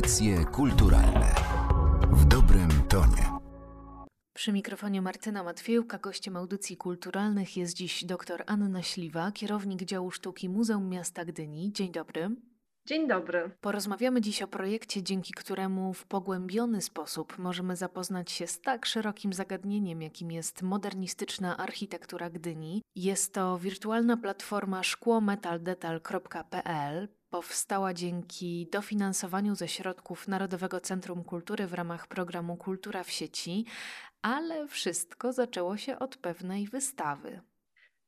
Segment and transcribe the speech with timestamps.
[0.00, 1.34] Audycje kulturalne
[2.10, 3.30] w dobrym tonie.
[4.34, 10.48] Przy mikrofonie Martyna Matwiejuka, gościem audycji kulturalnych jest dziś dr Anna Śliwa, kierownik działu sztuki
[10.48, 11.72] Muzeum Miasta Gdyni.
[11.72, 12.30] Dzień dobry.
[12.86, 13.50] Dzień dobry.
[13.60, 19.32] Porozmawiamy dziś o projekcie, dzięki któremu w pogłębiony sposób możemy zapoznać się z tak szerokim
[19.32, 22.82] zagadnieniem, jakim jest modernistyczna architektura Gdyni.
[22.96, 27.19] Jest to wirtualna platforma szkłometaldetal.pl.
[27.30, 33.66] Powstała dzięki dofinansowaniu ze środków Narodowego Centrum Kultury w ramach programu Kultura w sieci,
[34.22, 37.40] ale wszystko zaczęło się od pewnej wystawy.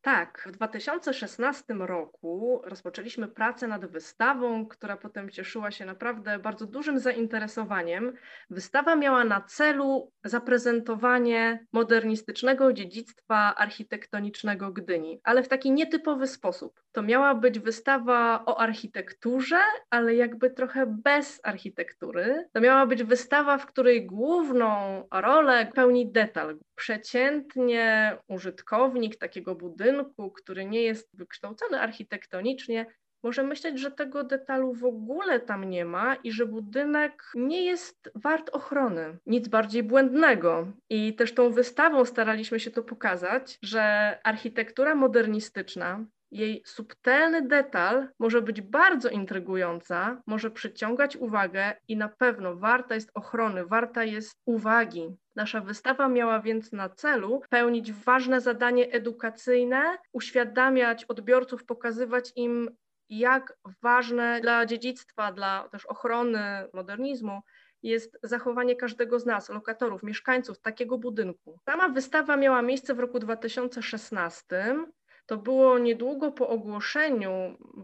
[0.03, 6.99] Tak, w 2016 roku rozpoczęliśmy pracę nad wystawą, która potem cieszyła się naprawdę bardzo dużym
[6.99, 8.13] zainteresowaniem.
[8.51, 16.81] Wystawa miała na celu zaprezentowanie modernistycznego dziedzictwa architektonicznego Gdyni, ale w taki nietypowy sposób.
[16.93, 19.61] To miała być wystawa o architekturze,
[19.91, 22.49] ale jakby trochę bez architektury.
[22.53, 26.59] To miała być wystawa, w której główną rolę pełni detal.
[26.75, 32.87] Przeciętnie użytkownik takiego budynku, który nie jest wykształcony architektonicznie,
[33.23, 38.11] może myśleć, że tego detalu w ogóle tam nie ma i że budynek nie jest
[38.15, 39.19] wart ochrony.
[39.27, 40.73] Nic bardziej błędnego.
[40.91, 48.43] I też tą wystawą staraliśmy się to pokazać, że architektura modernistyczna jej subtelny detal może
[48.43, 55.17] być bardzo intrygująca, może przyciągać uwagę i na pewno warta jest ochrony, warta jest uwagi.
[55.37, 62.71] Nasza wystawa miała więc na celu pełnić ważne zadanie edukacyjne, uświadamiać odbiorców, pokazywać im,
[63.09, 66.39] jak ważne dla dziedzictwa, dla też ochrony
[66.73, 67.41] modernizmu
[67.83, 71.59] jest zachowanie każdego z nas, lokatorów, mieszkańców takiego budynku.
[71.65, 74.77] Sama wystawa miała miejsce w roku 2016
[75.27, 77.31] to było niedługo po ogłoszeniu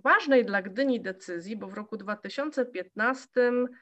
[0.05, 3.29] ważnej dla Gdyni decyzji, bo w roku 2015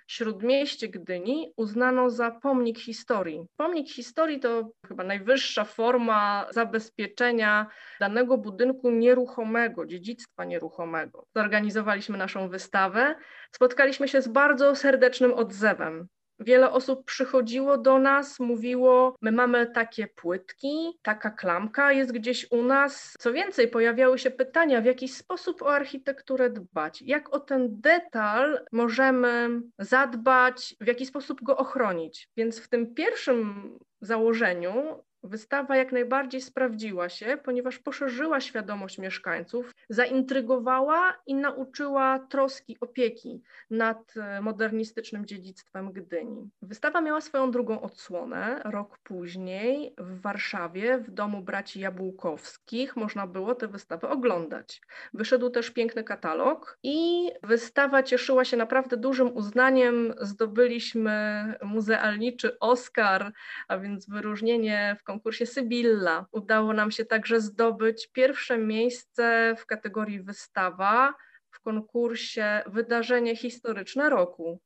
[0.07, 3.47] śródmieście Gdyni uznano za pomnik historii.
[3.57, 7.67] Pomnik historii to chyba najwyższa forma zabezpieczenia
[8.01, 11.27] danego budynku nieruchomego, dziedzictwa nieruchomego.
[11.37, 13.15] Zorganizowaliśmy naszą wystawę,
[13.53, 16.09] spotkaliśmy się z bardzo serdecznym odzewem.
[16.41, 22.63] Wiele osób przychodziło do nas, mówiło: My mamy takie płytki, taka klamka jest gdzieś u
[22.63, 23.15] nas.
[23.19, 28.61] Co więcej, pojawiały się pytania, w jaki sposób o architekturę dbać, jak o ten detal
[28.73, 32.29] możemy zadbać, w jaki sposób go ochronić.
[32.37, 33.71] Więc w tym pierwszym
[34.01, 43.43] założeniu Wystawa jak najbardziej sprawdziła się, ponieważ poszerzyła świadomość mieszkańców, zaintrygowała i nauczyła troski, opieki
[43.71, 46.51] nad e, modernistycznym dziedzictwem Gdyni.
[46.63, 48.61] Wystawa miała swoją drugą odsłonę.
[48.65, 54.81] Rok później w Warszawie, w domu braci Jabłkowskich, można było tę wystawę oglądać.
[55.15, 60.15] Wyszedł też piękny katalog i wystawa cieszyła się naprawdę dużym uznaniem.
[60.21, 63.33] Zdobyliśmy muzealniczy Oscar,
[63.69, 66.27] a więc wyróżnienie w konkursie Sybilla.
[66.33, 71.15] Udało nam się także zdobyć pierwsze miejsce w kategorii wystawa
[71.51, 74.61] w konkursie Wydarzenie historyczne roku.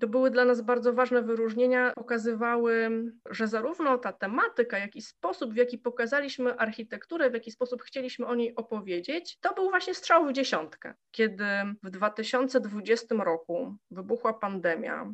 [0.00, 2.90] To były dla nas bardzo ważne wyróżnienia, pokazywały,
[3.30, 8.26] że zarówno ta tematyka, jak i sposób, w jaki pokazaliśmy architekturę, w jaki sposób chcieliśmy
[8.26, 10.94] o niej opowiedzieć, to był właśnie strzał w dziesiątkę.
[11.10, 11.44] Kiedy
[11.82, 15.12] w 2020 roku wybuchła pandemia,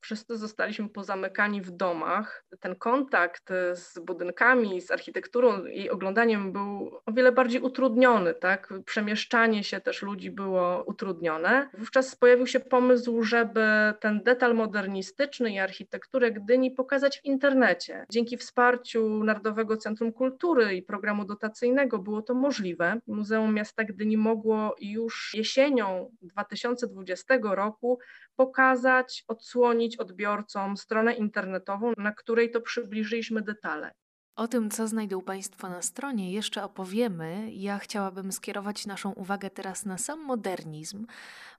[0.00, 2.44] wszyscy zostaliśmy pozamykani w domach.
[2.60, 8.72] Ten kontakt z budynkami, z architekturą i oglądaniem był o wiele bardziej utrudniony, tak?
[8.84, 11.70] Przemieszczanie się też ludzi było utrudnione.
[11.78, 13.60] Wówczas pojawił się pomysł, żeby
[14.00, 18.06] ten detal modernistyczny i architekturę Gdyni pokazać w internecie.
[18.10, 23.00] Dzięki wsparciu Narodowego Centrum Kultury i programu dotacyjnego było to możliwe.
[23.06, 27.98] Muzeum Miasta Gdyni mogło już jesienią 2020 roku
[28.36, 33.92] pokazać, odsłonić odbiorcom stronę internetową, na której to przybliżyliśmy detale.
[34.40, 37.50] O tym, co znajdą Państwo na stronie, jeszcze opowiemy.
[37.52, 41.06] Ja chciałabym skierować naszą uwagę teraz na sam modernizm,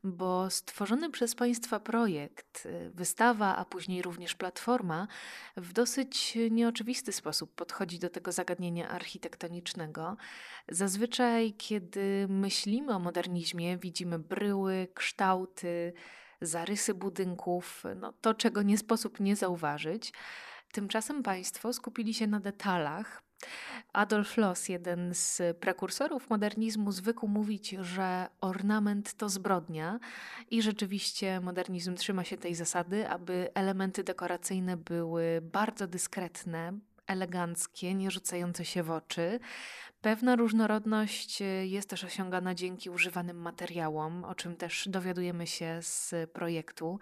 [0.04, 5.08] bo stworzony przez Państwa projekt, y, wystawa, a później również platforma,
[5.58, 10.18] w dosyć nieoczywisty sposób podchodzi do tego zagadnienia architektonicznego.
[10.70, 15.94] Zazwyczaj, kiedy myślimy o modernizmie, widzimy bryły, kształty,
[16.42, 20.14] zarysy budynków, no to czego nie sposób nie zauważyć.
[20.72, 23.24] Tymczasem Państwo skupili się na detalach.
[23.94, 30.00] Adolf Loss, jeden z prekursorów modernizmu, zwykł mówić, że ornament to zbrodnia
[30.52, 36.74] i rzeczywiście modernizm trzyma się tej zasady, aby elementy dekoracyjne były bardzo dyskretne,
[37.08, 39.40] eleganckie, nie rzucające się w oczy.
[40.02, 46.14] Pewna różnorodność y, jest też osiągana dzięki używanym materiałom, o czym też dowiadujemy się z
[46.34, 47.00] projektu.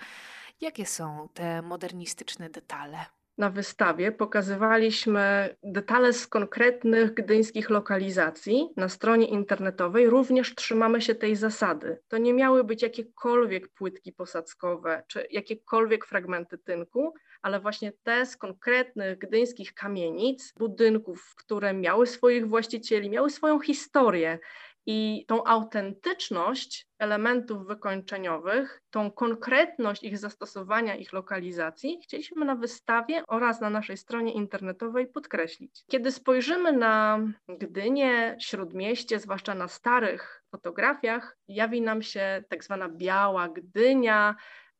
[0.61, 3.05] Jakie są te modernistyczne detale?
[3.39, 8.69] na wystawie pokazywaliśmy detale z konkretnych gdyńskich lokalizacji.
[8.77, 11.99] Na stronie internetowej również trzymamy się tej zasady.
[12.07, 18.37] To nie miały być jakiekolwiek płytki posadzkowe czy jakiekolwiek fragmenty tynku, ale właśnie te z
[18.37, 24.39] konkretnych gdyńskich kamienic, budynków, które miały swoich właścicieli, miały swoją historię.
[24.85, 33.61] I tą autentyczność elementów wykończeniowych, tą konkretność ich zastosowania, ich lokalizacji chcieliśmy na wystawie oraz
[33.61, 35.83] na naszej stronie internetowej podkreślić.
[35.87, 43.49] Kiedy spojrzymy na Gdynię, Śródmieście, zwłaszcza na starych fotografiach, jawi nam się tak zwana biała
[43.49, 44.35] Gdynia,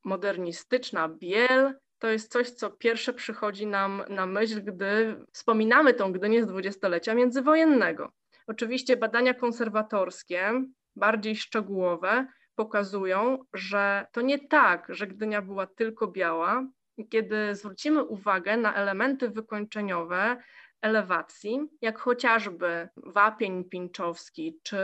[0.05, 6.43] modernistyczna biel, to jest coś, co pierwsze przychodzi nam na myśl, gdy wspominamy tą Gdynię
[6.43, 8.11] z dwudziestolecia międzywojennego.
[8.47, 10.63] Oczywiście badania konserwatorskie,
[10.95, 16.67] bardziej szczegółowe, pokazują, że to nie tak, że Gdynia była tylko biała.
[17.09, 20.37] Kiedy zwrócimy uwagę na elementy wykończeniowe,
[20.81, 24.77] elewacji, jak chociażby wapień pinczowski czy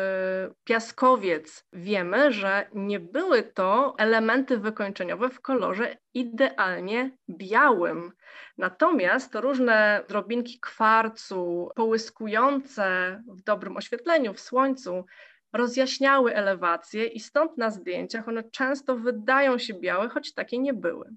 [0.63, 8.11] piaskowiec, wiemy, że nie były to elementy wykończeniowe w kolorze idealnie białym.
[8.57, 15.05] Natomiast różne drobinki kwarcu połyskujące w dobrym oświetleniu, w słońcu,
[15.53, 21.09] rozjaśniały elewację i stąd na zdjęciach one często wydają się białe, choć takie nie były.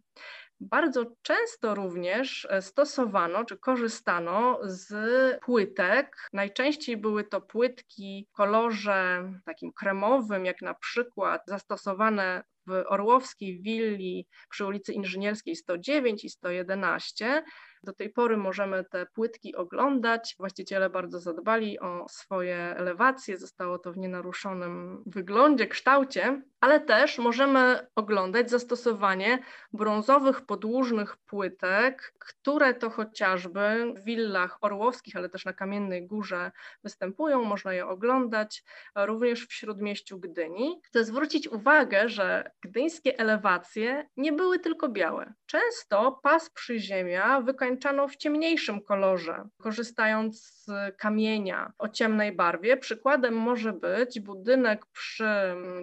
[0.60, 4.90] Bardzo często również e, stosowano czy korzystano z
[5.40, 6.16] płytek.
[6.32, 14.26] Najczęściej były to płytki w kolorze takim kremowym, jak na przykład zastosowane w Orłowskiej willi
[14.50, 17.42] przy ulicy Inżynierskiej 109 i 111.
[17.82, 20.34] Do tej pory możemy te płytki oglądać.
[20.38, 27.86] Właściciele bardzo zadbali o swoje elewacje, zostało to w nienaruszonym wyglądzie, kształcie, ale też możemy
[27.96, 29.38] oglądać zastosowanie
[29.72, 36.52] brązowych podłużnych płytek, które to chociażby w willach orłowskich, ale też na Kamiennej Górze
[36.84, 38.64] występują, można je oglądać,
[38.94, 40.80] również w śródmieściu Gdyni.
[40.84, 45.34] Chcę zwrócić uwagę, że gdyńskie elewacje nie były tylko białe.
[45.46, 52.76] Często pas przyziemia wykańczano w ciemniejszym kolorze, korzystając z kamienia o ciemnej barwie.
[52.76, 55.28] Przykładem może być budynek przy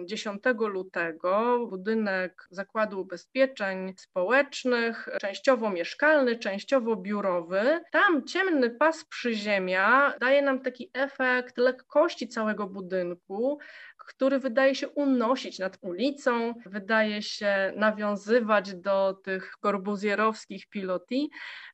[0.04, 7.80] 10 lutego, budynek Zakładu Ubezpieczeń Społecznych, częściowo mieszkalny, częściowo biurowy.
[7.92, 13.58] Tam ciemny pas przyziemia daje nam taki efekt lekkości całego budynku,
[13.98, 21.30] który wydaje się unosić nad ulicą, wydaje się nawiązywać do tych korbuzjerowskich piloti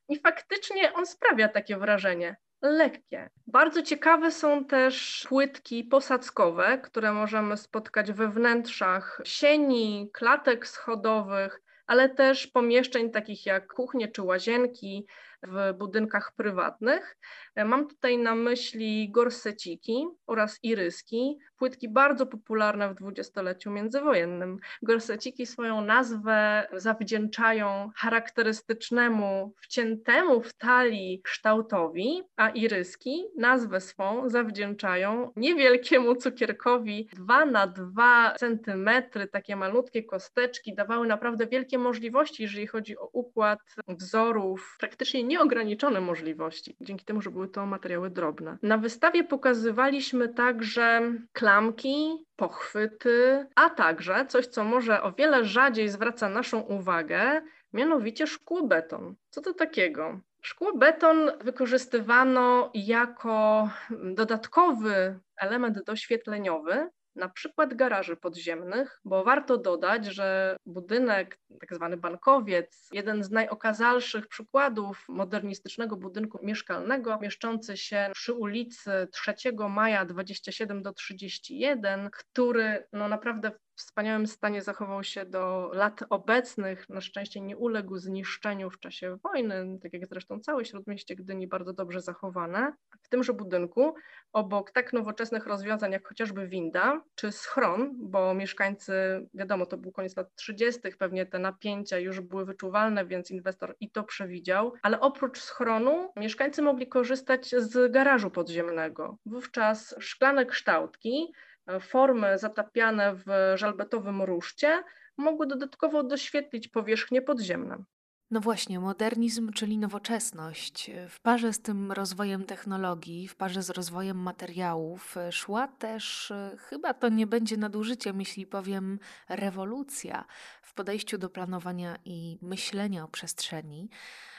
[0.09, 3.29] i faktycznie on sprawia takie wrażenie lekkie.
[3.47, 12.09] Bardzo ciekawe są też płytki posadzkowe, które możemy spotkać we wnętrzach sieni, klatek schodowych, ale
[12.09, 15.05] też pomieszczeń takich jak kuchnie czy łazienki,
[15.47, 17.17] w budynkach prywatnych.
[17.55, 24.57] E, mam tutaj na myśli gorseciki oraz iryski, płytki bardzo popularne w dwudziestoleciu międzywojennym.
[24.81, 36.15] Gorseciki swoją nazwę zawdzięczają charakterystycznemu, wciętemu w talii kształtowi, a iryski nazwę swą zawdzięczają niewielkiemu
[36.15, 43.09] cukierkowi 2 na 2 centymetry, takie malutkie kosteczki dawały naprawdę wielkie możliwości, jeżeli chodzi o
[43.13, 48.57] układ wzorów, praktycznie nieograniczone możliwości, dzięki temu, że były to materiały drobne.
[48.61, 56.29] Na wystawie pokazywaliśmy także klamki, pochwyty, a także coś, co może o wiele rzadziej zwraca
[56.29, 57.41] naszą uwagę,
[57.73, 59.15] mianowicie szkło beton.
[59.29, 60.19] Co to takiego?
[60.41, 63.69] Szkło beton wykorzystywano jako
[64.03, 72.89] dodatkowy element doświetleniowy na przykład garaży podziemnych, bo warto dodać, że budynek, tak zwany bankowiec,
[72.91, 79.33] jeden z najokazalszych przykładów modernistycznego budynku mieszkalnego, mieszczący się przy ulicy 3
[79.69, 86.89] Maja 27 do 31, który no naprawdę wspaniałym stanie zachował się do lat obecnych.
[86.89, 91.73] Na szczęście nie uległ zniszczeniu w czasie wojny, tak jak zresztą całe śródmieście Gdyni bardzo
[91.73, 92.73] dobrze zachowane.
[93.01, 93.95] W tymże budynku,
[94.33, 98.93] obok tak nowoczesnych rozwiązań jak chociażby winda czy schron, bo mieszkańcy,
[99.33, 103.91] wiadomo, to był koniec lat 30., pewnie te napięcia już były wyczuwalne, więc inwestor i
[103.91, 109.17] to przewidział, ale oprócz schronu mieszkańcy mogli korzystać z garażu podziemnego.
[109.25, 111.33] Wówczas szklane kształtki,
[111.81, 114.83] formy zatapiane w żalbetowym ruszcie
[115.17, 117.83] mogły dodatkowo doświetlić powierzchnie podziemne.
[118.33, 120.91] No właśnie, modernizm, czyli nowoczesność.
[121.09, 126.93] W parze z tym rozwojem technologii, w parze z rozwojem materiałów, szła też, e, chyba
[126.93, 128.99] to nie będzie nadużyciem, jeśli powiem,
[129.29, 130.25] rewolucja
[130.61, 133.89] w podejściu do planowania i myślenia o przestrzeni.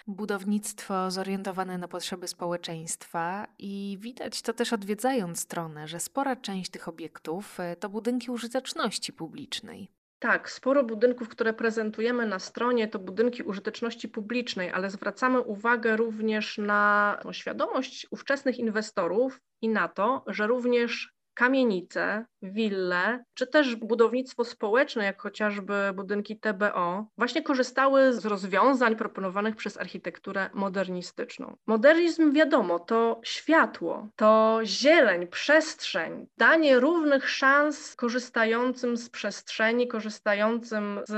[0.06, 6.88] Budownictwo zorientowane na potrzeby społeczeństwa, i widać to też odwiedzając stronę, że spora część tych
[6.88, 10.03] obiektów e, to budynki użyteczności publicznej.
[10.18, 16.58] Tak, sporo budynków, które prezentujemy na stronie, to budynki użyteczności publicznej, ale zwracamy uwagę również
[16.58, 25.04] na świadomość ówczesnych inwestorów i na to, że również kamienice, wille, czy też budownictwo społeczne,
[25.04, 31.56] jak chociażby budynki TBO, właśnie korzystały z rozwiązań proponowanych przez architekturę modernistyczną.
[31.66, 41.14] Modernizm, wiadomo, to światło, to zieleń, przestrzeń, danie równych szans korzystającym z przestrzeni, korzystającym z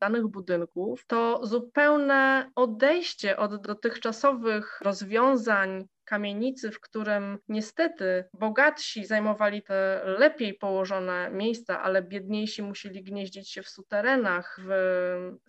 [0.00, 10.00] danych budynków, to zupełne odejście od dotychczasowych rozwiązań kamienicy, w którym niestety bogatsi zajmowali te
[10.04, 14.72] lepiej położone miejsca, ale biedniejsi musieli gnieździć się w suterenach, w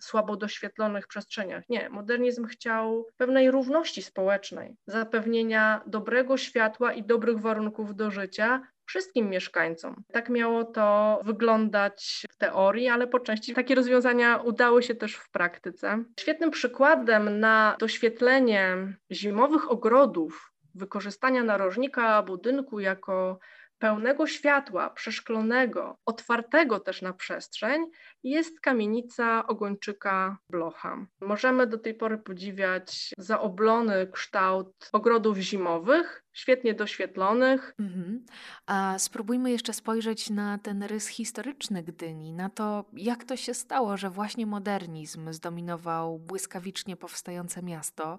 [0.00, 1.68] słabo doświetlonych przestrzeniach.
[1.68, 9.30] Nie, modernizm chciał pewnej równości społecznej, zapewnienia dobrego światła i dobrych warunków do życia wszystkim
[9.30, 10.02] mieszkańcom.
[10.12, 15.30] Tak miało to wyglądać w teorii, ale po części takie rozwiązania udały się też w
[15.30, 16.04] praktyce.
[16.20, 18.76] Świetnym przykładem na doświetlenie
[19.12, 23.38] zimowych ogrodów, wykorzystania narożnika budynku jako
[23.78, 27.86] pełnego światła, przeszklonego, otwartego też na przestrzeń,
[28.22, 31.06] jest kamienica Ogończyka Blocha.
[31.20, 37.74] Możemy do tej pory podziwiać zaoblony kształt ogrodów zimowych, świetnie doświetlonych.
[37.78, 38.26] Mhm.
[38.66, 43.96] A spróbujmy jeszcze spojrzeć na ten rys historyczny Gdyni, na to, jak to się stało,
[43.96, 48.18] że właśnie modernizm zdominował błyskawicznie powstające miasto.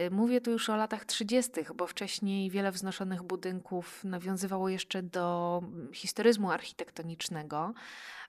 [0.00, 5.60] Y, mówię tu już o latach 30., bo wcześniej wiele wznoszonych budynków nawiązywało jeszcze do
[5.62, 7.74] mm, historyzmu architektonicznego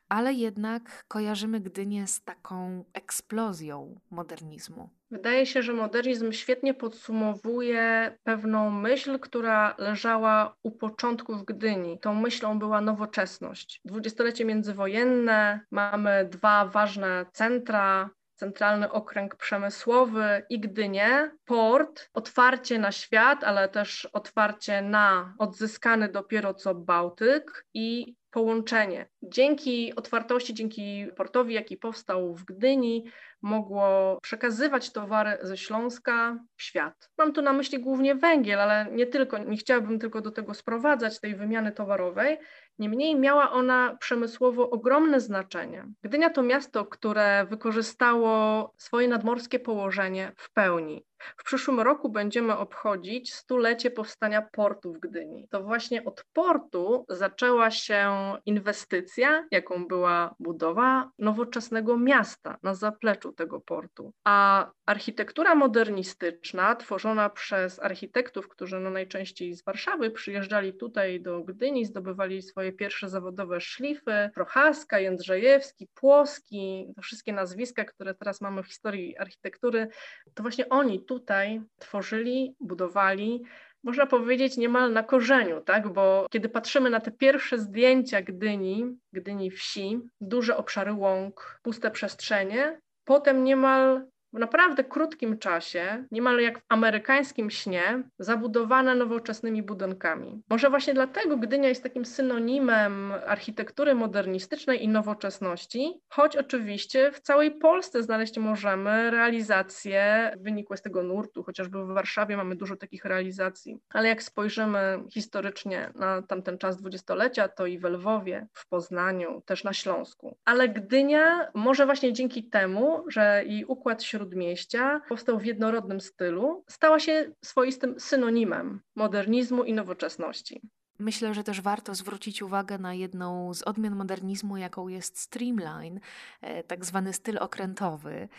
[0.10, 4.90] ale jednak kojarzymy Gdynię z taką eksplozją modernizmu.
[5.12, 12.00] Wydaje się, że modernizm świetnie podsumowuje pewną myśl, która leżała u początków Gdyni.
[12.00, 13.82] Tą myślą była nowoczesność.
[13.86, 18.10] Dwudziestolecie międzywojenne, mamy dwa ważne centra,
[18.40, 26.54] Centralny Okręg Przemysłowy i Gdynię, port, otwarcie na świat, ale też otwarcie na odzyskany dopiero
[26.54, 29.10] co Bałtyk i połączenie.
[29.24, 33.06] Dzięki otwartości, dzięki portowi, jaki powstał w Gdyni,
[33.41, 37.10] mogło przekazywać towary ze Śląska w świat.
[37.17, 41.20] Mam tu na myśli głównie węgiel, ale nie tylko, nie chciałabym tylko do tego sprowadzać
[41.20, 42.38] tej wymiany towarowej.
[42.79, 45.86] Niemniej miała ona przemysłowo ogromne znaczenie.
[46.01, 51.06] Gdynia to miasto, które wykorzystało swoje nadmorskie położenie w pełni.
[51.38, 55.48] W przyszłym roku będziemy obchodzić stulecie powstania portu w Gdyni.
[55.50, 63.62] To właśnie od portu zaczęła się inwestycja, jaką była budowa nowoczesnego miasta na zapleczu tego
[63.62, 64.14] portu.
[64.24, 71.86] A architektura modernistyczna, tworzona przez architektów, którzy no najczęściej z Warszawy przyjeżdżali tutaj do Gdyni,
[71.86, 78.68] zdobywali swoje pierwsze zawodowe szlify, Prochaska, Jędrzejewski, Płoski, to wszystkie nazwiska, które teraz mamy w
[78.68, 79.88] historii architektury,
[80.34, 83.44] to właśnie oni tutaj tworzyli, budowali,
[83.84, 85.94] można powiedzieć niemal na korzeniu, tak?
[85.94, 92.80] bo kiedy patrzymy na te pierwsze zdjęcia Gdyni, Gdyni wsi, duże obszary łąk, puste przestrzenie,
[93.06, 100.42] potem niemal w naprawdę krótkim czasie, niemal jak w amerykańskim śnie, zabudowane nowoczesnymi budynkami.
[100.50, 107.52] Może właśnie dlatego Gdynia jest takim synonimem architektury modernistycznej i nowoczesności, choć oczywiście w całej
[107.52, 113.80] Polsce znaleźć możemy realizacje wynikłe z tego nurtu, chociażby w Warszawie mamy dużo takich realizacji,
[113.90, 119.64] ale jak spojrzymy historycznie na tamten czas dwudziestolecia, to i w Lwowie, w Poznaniu, też
[119.64, 120.38] na Śląsku.
[120.46, 126.64] Ale Gdynia może właśnie dzięki temu, że jej układ śród śródmieścia powstał w jednorodnym stylu,
[126.70, 130.62] stała się swoistym synonimem modernizmu i nowoczesności.
[131.00, 136.00] Myślę, że też warto zwrócić uwagę na jedną z odmian modernizmu, jaką jest streamline,
[136.42, 138.30] e, tak zwany styl okrętowy.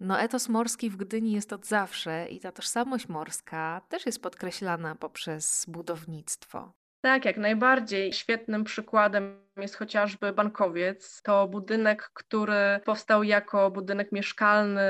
[0.00, 4.94] No, etos morski w Gdyni jest od zawsze i ta tożsamość morska też jest podkreślana
[4.94, 6.72] poprzez budownictwo.
[7.00, 8.12] Tak, jak najbardziej.
[8.12, 11.22] Świetnym przykładem jest chociażby bankowiec.
[11.22, 14.82] To budynek, który powstał jako budynek mieszkalny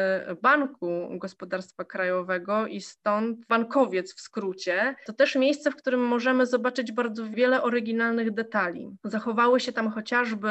[0.43, 4.95] Banku Gospodarstwa Krajowego i stąd bankowiec w skrócie.
[5.07, 8.97] To też miejsce, w którym możemy zobaczyć bardzo wiele oryginalnych detali.
[9.05, 10.51] Zachowały się tam chociażby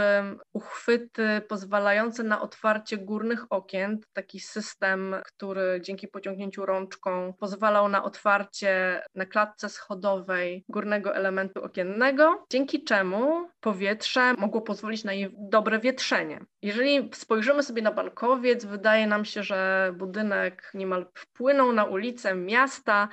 [0.54, 9.02] uchwyty pozwalające na otwarcie górnych okien, taki system, który dzięki pociągnięciu rączką pozwalał na otwarcie
[9.16, 14.03] na klatce schodowej górnego elementu okiennego, dzięki czemu powietrze
[14.38, 16.40] mogło pozwolić na jej dobre wietrzenie.
[16.62, 23.10] Jeżeli spojrzymy sobie na bankowiec, wydaje nam się, że budynek niemal wpłynął na ulicę miasta.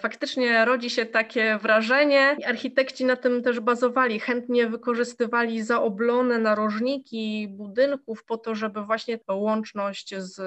[0.00, 7.48] Faktycznie rodzi się takie wrażenie, i architekci na tym też bazowali, chętnie wykorzystywali zaoblone narożniki
[7.50, 10.40] budynków po to, żeby właśnie łączność z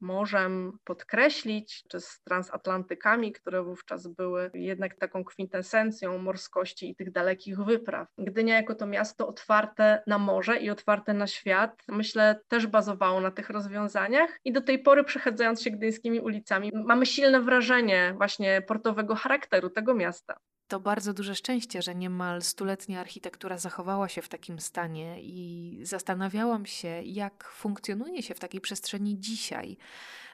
[0.00, 7.56] morzem podkreślić, czy z transatlantykami, które wówczas były jednak taką kwintesencją morskości i tych dalekich
[7.58, 8.08] wypraw.
[8.18, 13.30] Gdynia jako to miasto otwarte na morze i otwarte na świat, myślę, też bazowało na
[13.30, 19.14] tych rozwiązaniach i do tej pory przechadzając się gdyńskimi ulicami, mamy silne wrażenie właśnie portowego
[19.14, 20.36] charakteru tego miasta.
[20.68, 26.66] To bardzo duże szczęście, że niemal stuletnia architektura zachowała się w takim stanie i zastanawiałam
[26.66, 29.76] się, jak funkcjonuje się w takiej przestrzeni dzisiaj.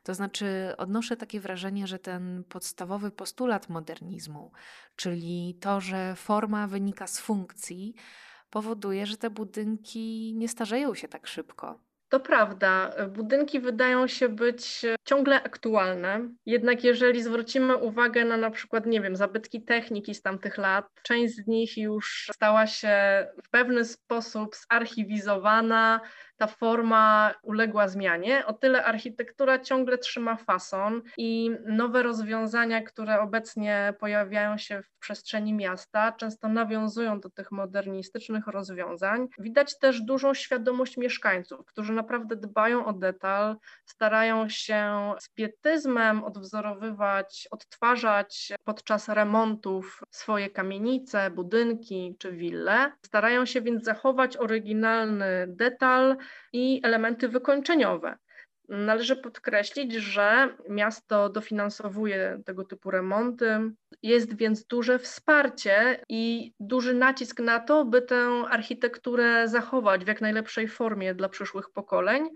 [0.03, 4.53] To znaczy, odnoszę takie wrażenie, że ten podstawowy postulat modernizmu,
[4.97, 7.95] czyli to, że forma wynika z funkcji,
[8.51, 11.87] powoduje, że te budynki nie starzeją się tak szybko.
[12.09, 18.87] To prawda, budynki wydają się być ciągle aktualne, jednak jeżeli zwrócimy uwagę na na przykład,
[18.87, 23.85] nie wiem, zabytki techniki z tamtych lat, część z nich już stała się w pewny
[23.85, 26.01] sposób zarchiwizowana,
[26.37, 28.47] ta forma uległa zmianie.
[28.47, 35.55] O tyle architektura ciągle trzyma fason i nowe rozwiązania, które obecnie pojawiają się w przestrzeni
[35.55, 39.27] miasta, często nawiązują do tych modernistycznych rozwiązań.
[39.39, 47.49] Widać też dużą świadomość mieszkańców, którzy naprawdę dbają o detal, starają się z pietyzmem odwzorowywać,
[47.51, 52.93] odtwarzać podczas remontów swoje kamienice, budynki czy wille.
[53.07, 56.17] Starają się więc zachować oryginalny detal,
[56.53, 58.17] i elementy wykończeniowe.
[58.69, 63.61] Należy podkreślić, że miasto dofinansowuje tego typu remonty.
[64.03, 70.21] Jest więc duże wsparcie i duży nacisk na to, by tę architekturę zachować w jak
[70.21, 72.29] najlepszej formie dla przyszłych pokoleń.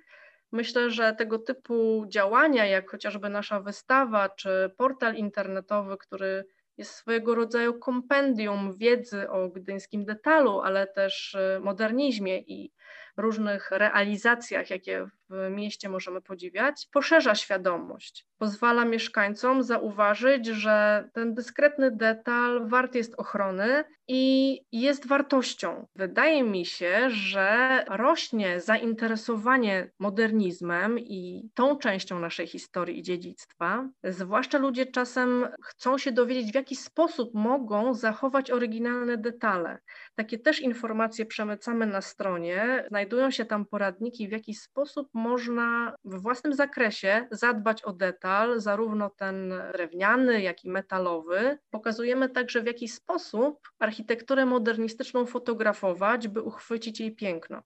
[0.52, 6.44] Myślę, że tego typu działania, jak chociażby nasza wystawa czy portal internetowy, który
[6.78, 12.72] jest swojego rodzaju kompendium wiedzy o gdyńskim detalu, ale też modernizmie i
[13.20, 18.26] różnych realizacjach, jakie w mieście możemy podziwiać, poszerza świadomość.
[18.38, 25.86] Pozwala mieszkańcom zauważyć, że ten dyskretny detal wart jest ochrony i jest wartością.
[25.96, 33.88] Wydaje mi się, że rośnie zainteresowanie modernizmem i tą częścią naszej historii i dziedzictwa.
[34.04, 39.78] Zwłaszcza ludzie czasem chcą się dowiedzieć, w jaki sposób mogą zachować oryginalne detale.
[40.14, 42.84] Takie też informacje przemycamy na stronie.
[42.88, 49.10] Znajdują się tam poradniki, w jaki sposób można w własnym zakresie zadbać o detal, zarówno
[49.10, 51.58] ten drewniany, jak i metalowy.
[51.70, 57.62] Pokazujemy także, w jaki sposób architekturę modernistyczną fotografować, by uchwycić jej piękno.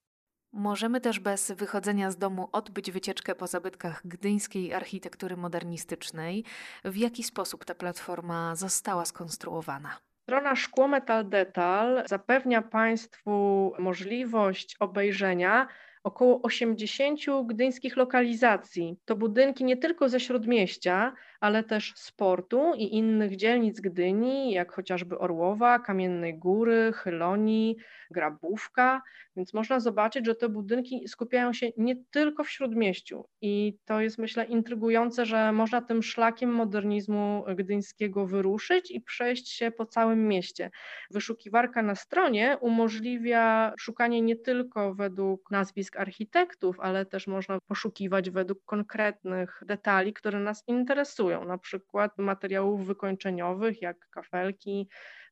[0.53, 6.43] Możemy też bez wychodzenia z domu odbyć wycieczkę po zabytkach gdyńskiej architektury modernistycznej.
[6.85, 9.97] W jaki sposób ta platforma została skonstruowana?
[10.23, 15.67] Strona Szkło Metal Detal zapewnia Państwu możliwość obejrzenia
[16.05, 18.97] około 80 gdyńskich lokalizacji.
[19.05, 25.19] To budynki nie tylko ze śródmieścia, ale też sportu i innych dzielnic Gdyni, jak chociażby
[25.19, 27.77] Orłowa, Kamiennej Góry, Chylonii,
[28.11, 29.01] Grabówka,
[29.35, 33.25] więc można zobaczyć, że te budynki skupiają się nie tylko w Śródmieściu.
[33.41, 39.71] I to jest myślę intrygujące, że można tym szlakiem modernizmu gdyńskiego wyruszyć i przejść się
[39.71, 40.71] po całym mieście.
[41.11, 48.65] Wyszukiwarka na stronie umożliwia szukanie nie tylko według nazwisk architektów, ale też można poszukiwać według
[48.65, 54.87] konkretnych detali, które nas interesują, na przykład materiałów wykończeniowych jak kafelki,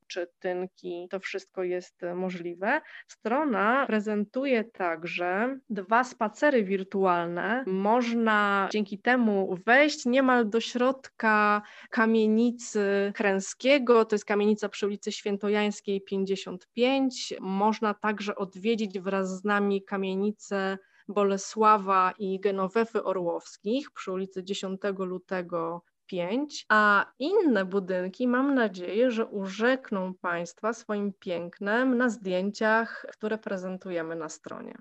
[0.08, 2.82] czy tynki, to wszystko jest możliwe.
[3.08, 7.64] Strona prezentuje także dwa spacery wirtualne.
[7.68, 16.02] Można dzięki temu wejść niemal do środka kamienicy Kręskiego, to jest kamienica przy ulicy Świętojańskiej
[16.02, 17.34] 55.
[17.40, 20.78] Można także odwiedzić wraz z nami kamienicę
[21.08, 29.26] Bolesława i Genowefy Orłowskich przy ulicy 10 lutego pięć, a inne budynki mam nadzieję, że
[29.26, 34.74] urzekną Państwa swoim pięknem na zdjęciach, które prezentujemy na stronie.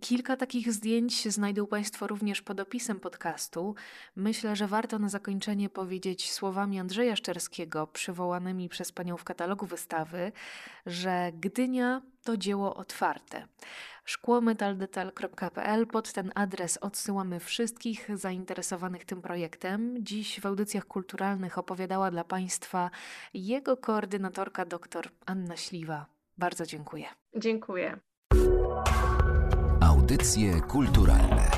[0.00, 3.74] Kilka takich zdjęć znajdą Państwo również pod opisem podcastu.
[4.16, 10.32] Myślę, że warto na zakończenie powiedzieć słowami Andrzeja Szczerskiego, przywołanymi przez Panią w katalogu wystawy,
[10.86, 13.46] że Gdynia to dzieło otwarte.
[14.08, 19.94] Szkłometaldetal.pl Pod ten adres odsyłamy wszystkich zainteresowanych tym projektem.
[20.00, 22.90] Dziś w audycjach kulturalnych opowiadała dla Państwa
[23.34, 26.06] jego koordynatorka dr Anna Śliwa.
[26.38, 27.06] Bardzo dziękuję.
[27.36, 27.98] Dziękuję.
[29.80, 31.48] Audycje kulturalne